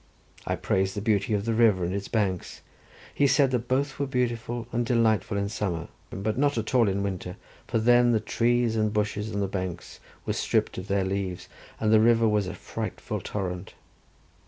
[0.47, 2.61] I praised the beauty of the river and its banks:
[3.13, 7.03] he said that both were beautiful and delightful in summer, but not at all in
[7.03, 11.47] winter, for then the trees and bushes on the banks were stripped of their leaves,
[11.79, 13.75] and the river was a frightful torrent.